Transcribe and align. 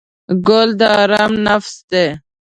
ګل 0.47 0.69
د 0.79 0.81
آرام 1.01 1.31
نفس 1.47 1.75
دی. 1.91 2.05